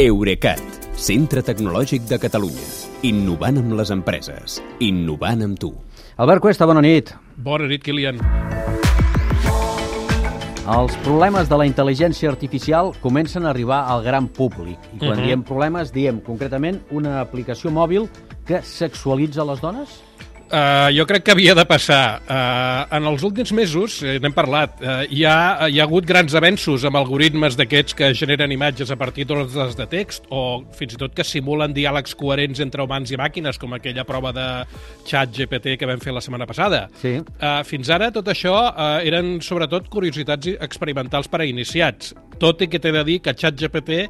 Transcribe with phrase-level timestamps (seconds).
[0.00, 0.60] Eurecat,
[0.96, 2.68] centre tecnològic de Catalunya.
[3.04, 4.54] Innovant amb les empreses.
[4.80, 5.68] Innovant amb tu.
[6.16, 7.10] Albert Cuesta, bona nit.
[7.36, 8.16] Bona nit, Kilian.
[10.72, 14.78] Els problemes de la intel·ligència artificial comencen a arribar al gran públic.
[14.94, 15.26] I quan uh -huh.
[15.26, 18.08] diem problemes, diem concretament una aplicació mòbil
[18.46, 20.00] que sexualitza les dones?
[20.50, 22.20] Uh, jo crec que havia de passar.
[22.26, 26.34] Uh, en els últims mesos, eh, n'hem parlat, uh, hi, ha, hi ha hagut grans
[26.34, 30.98] avenços amb algoritmes d'aquests que generen imatges a partir d'ordres de text o fins i
[30.98, 34.48] tot que simulen diàlegs coherents entre humans i màquines, com aquella prova de
[35.06, 36.88] xat GPT que vam fer la setmana passada.
[36.98, 37.20] Sí.
[37.38, 42.10] Uh, fins ara tot això uh, eren sobretot curiositats experimentals per a iniciats,
[42.40, 44.00] tot i que t'he de dir que ChatGPT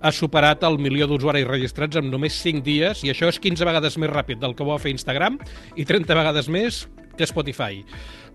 [0.00, 3.98] ha superat el milió d'usuaris registrats en només 5 dies i això és 15 vegades
[3.98, 5.40] més ràpid del que ho va fer Instagram
[5.74, 6.84] i 30 vegades més
[7.18, 7.82] que Spotify.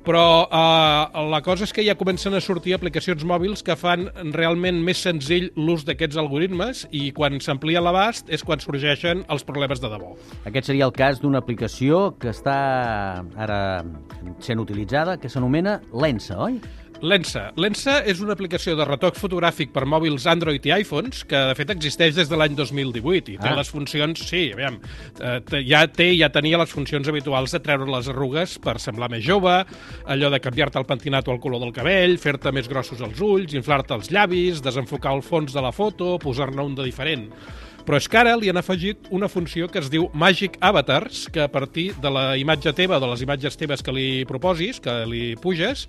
[0.06, 4.06] Però eh, la cosa és que ja comencen a sortir aplicacions mòbils que fan
[4.36, 9.82] realment més senzill l'ús d'aquests algoritmes i quan s'amplia l'abast és quan sorgeixen els problemes
[9.82, 10.14] de debò.
[10.46, 12.58] Aquest seria el cas d'una aplicació que està
[13.34, 13.60] ara
[14.46, 16.60] sent utilitzada, que s'anomena Lensa, oi?
[17.04, 17.50] Lensa.
[17.60, 21.74] Lensa és una aplicació de retoc fotogràfic per mòbils Android i iPhones que, de fet,
[21.74, 23.56] existeix des de l'any 2018 i té Ah.
[23.60, 24.24] les funcions...
[24.26, 24.80] Sí, aviam,
[25.20, 29.24] eh, ja té, ja tenia les funcions habituals de treure les arrugues per semblar més
[29.26, 29.58] jove,
[30.08, 33.54] allò de canviar-te el pentinat o el color del cabell, fer-te més grossos els ulls,
[33.54, 37.30] inflar-te els llavis, desenfocar el fons de la foto, posar-ne un de diferent.
[37.86, 41.44] Però és que ara li han afegit una funció que es diu Magic Avatars, que
[41.46, 45.36] a partir de la imatge teva, de les imatges teves que li proposis, que li
[45.38, 45.86] puges,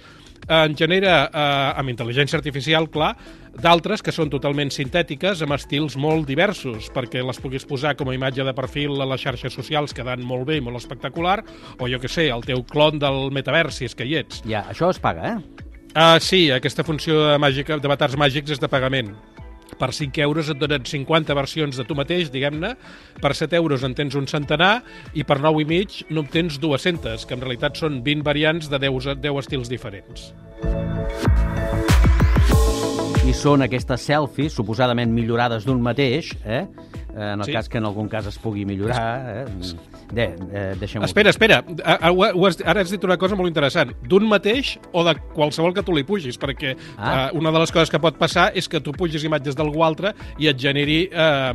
[0.47, 3.15] en genera, eh, amb intel·ligència artificial, clar,
[3.57, 8.15] d'altres que són totalment sintètiques, amb estils molt diversos, perquè les puguis posar com a
[8.15, 11.41] imatge de perfil a les xarxes socials, quedant molt bé, molt espectacular,
[11.79, 14.45] o jo que sé, el teu clon del metavers, si és que hi ets.
[14.45, 15.65] Ja, això es paga, eh?
[15.97, 19.15] Ah, sí, aquesta funció de màgica d'avatars màgics és de pagament.
[19.79, 22.77] Per 5 euros et donen 50 versions de tu mateix, diguem-ne,
[23.21, 26.61] per 7 euros en tens un centenar i per 9 i mig no en tens
[26.63, 30.31] 200, que en realitat són 20 variants de 10, 10 estils diferents.
[33.27, 36.63] I són aquestes selfies suposadament millorades d'un mateix, eh?
[37.17, 37.53] Eh, En el Sí.
[37.53, 39.47] cas que en algun cas es pugui millorar, eh?
[40.13, 40.23] De,
[40.53, 41.05] eh, deixem-ho.
[41.05, 43.91] Espera, espera, a- a- ho has, ara has dit una cosa molt interessant.
[44.07, 47.29] D'un mateix o de qualsevol que tu li pugis, perquè Ah.
[47.33, 50.15] eh, una de les coses que pot passar és que tu pugis imatges d'algú altre
[50.39, 51.53] i et generi eh,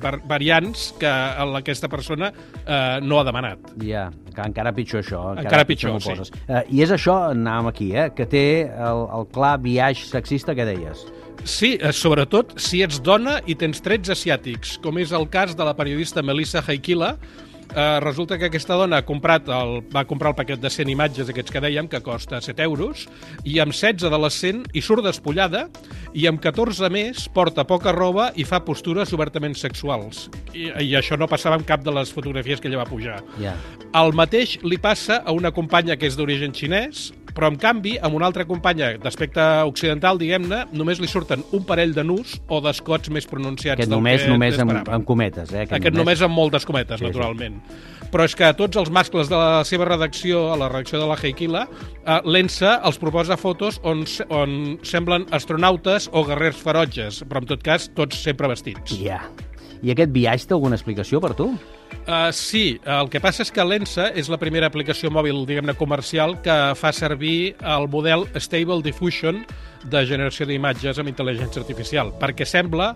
[0.00, 2.32] var variants que aquesta persona
[2.66, 3.58] eh, no ha demanat.
[3.82, 5.36] Ja, que encara pitjor això.
[5.38, 6.30] Encara pitjor, m'ho sí.
[6.48, 8.10] Eh, I és això, anàvem aquí, eh?
[8.14, 11.04] que té el, el clar viatge sexista que deies.
[11.44, 15.64] Sí, eh, sobretot si ets dona i tens trets asiàtics, com és el cas de
[15.64, 17.16] la periodista Melissa Haikila.
[17.74, 21.28] Eh, resulta que aquesta dona ha comprat el, va comprar el paquet de 100 imatges,
[21.28, 23.06] aquests que dèiem, que costa 7 euros,
[23.44, 25.66] i amb 16 de les 100 hi surt despullada,
[26.16, 30.28] i amb 14 més porta poca roba i fa postures obertament sexuals.
[30.54, 33.20] I, i això no passava amb cap de les fotografies que ella va pujar.
[33.42, 33.54] Ja.
[33.98, 38.16] El mateix li passa a una companya que és d'origen xinès, però en canvi, amb
[38.18, 43.10] una altra companya d'aspecte occidental, diguem-ne, només li surten un parell de nus o d'escots
[43.14, 45.52] més pronunciats Aquest del només, que només amb, amb cometes.
[45.52, 45.66] Eh?
[45.68, 47.10] Aquest només amb moltes cometes, Sí, sí.
[47.12, 47.60] naturalment.
[48.08, 51.16] Però és que tots els mascles de la seva redacció, a la redacció de la
[51.20, 51.66] Heikila,
[52.06, 57.62] eh, l'ENSA els proposa fotos on, on semblen astronautes o guerrers ferotges, però en tot
[57.62, 58.96] cas tots sempre vestits.
[59.02, 59.20] Ja.
[59.84, 61.52] I aquest viatge té alguna explicació per tu?
[62.08, 66.38] Uh, sí, el que passa és que l'ENSA és la primera aplicació mòbil, diguem-ne, comercial
[66.44, 69.42] que fa servir el model Stable Diffusion
[69.88, 72.94] de generació d'imatges amb intel·ligència artificial, perquè sembla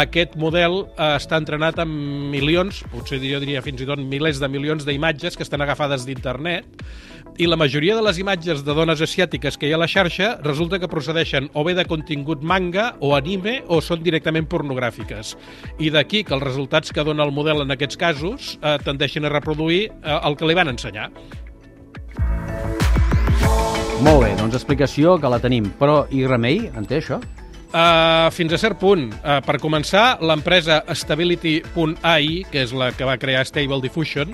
[0.00, 1.92] aquest model uh, està entrenat amb
[2.32, 6.86] milions, potser jo diria fins i tot milers de milions d'imatges que estan agafades d'internet,
[7.36, 10.36] i la majoria de les imatges de dones asiàtiques que hi ha a la xarxa
[10.44, 15.32] resulta que procedeixen o bé de contingut manga o anime o són directament pornogràfiques.
[15.82, 19.32] I d'aquí que els resultats que dona el model en aquests casos eh, tendeixen a
[19.32, 21.10] reproduir eh, el que li van ensenyar.
[24.04, 25.70] Molt bé, doncs explicació que la tenim.
[25.78, 27.20] Però i remei, en té això?
[27.74, 29.08] Uh, fins a cert punt.
[29.18, 34.30] Uh, per començar, l'empresa Stability.ai, que és la que va crear Stable Diffusion,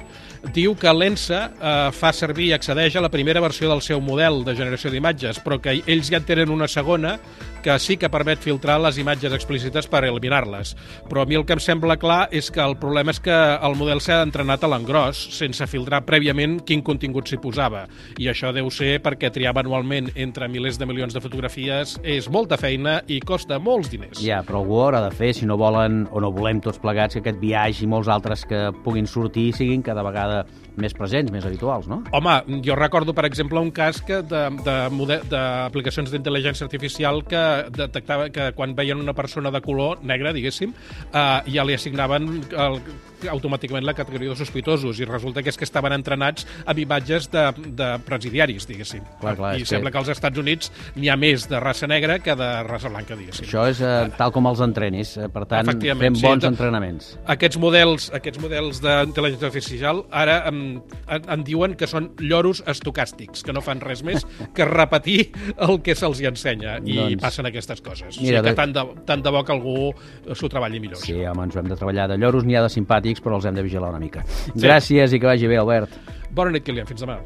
[0.52, 4.42] diu que l'ENSA uh, fa servir i accedeix a la primera versió del seu model
[4.44, 7.14] de generació d'imatges, però que ells ja en tenen una segona
[7.62, 10.74] que sí que permet filtrar les imatges explícites per eliminar-les.
[11.08, 13.76] Però a mi el que em sembla clar és que el problema és que el
[13.76, 17.86] model s'ha entrenat a l'engròs, sense filtrar prèviament quin contingut s'hi posava.
[18.18, 22.56] I això deu ser perquè triar manualment entre milers de milions de fotografies és molta
[22.60, 24.20] feina i costa molts diners.
[24.22, 27.14] Ja, però algú ho haurà de fer si no volen o no volem tots plegats
[27.14, 30.44] que aquest viatge i molts altres que puguin sortir siguin cada vegada
[30.80, 32.02] més presents, més habituals, no?
[32.16, 37.40] Home, jo recordo, per exemple, un cas que de- de mode- d'aplicacions d'intel·ligència artificial que
[37.74, 40.74] detectava que quan veien una persona de color negre, diguéssim,
[41.12, 42.80] eh, ja li assignaven el,
[43.28, 47.44] automàticament la categoria de sospitosos i resulta que és que estaven entrenats amb imatges de,
[47.76, 49.02] de presidiaris, diguéssim.
[49.20, 49.98] Clar, clar, I sembla que- que...
[49.98, 53.44] als Estats Units n'hi ha més de raça negra que de raça blanca, diguéssim.
[53.46, 57.18] Això és eh, tal com els entrenis, eh, per tant, fem sí, bons de- entrenaments.
[57.26, 63.42] Aquests models, aquests models d'intel·ligència artificial ara em, en, en diuen que són lloros estocàstics,
[63.42, 64.24] que no fan res més
[64.54, 68.20] que repetir el que se'ls hi ensenya i Doncs- passen aquestes coses.
[68.20, 69.90] Mira, o sigui que tant de, tant de bo que algú
[70.36, 71.00] s'ho treballi millor.
[71.02, 73.50] Sí, home, ens ho hem de treballar de lloros, n'hi ha de simpàtics, però els
[73.50, 74.22] hem de vigilar una mica.
[74.54, 75.98] Gràcies i que vagi bé, Albert.
[76.30, 76.86] Bona nit, Kilian.
[76.86, 77.18] Fins demà.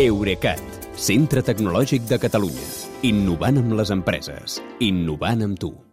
[0.00, 0.60] Eurecat,
[0.96, 2.68] centre tecnològic de Catalunya.
[3.04, 4.60] Innovant amb les empreses.
[4.80, 5.85] Innovant amb tu.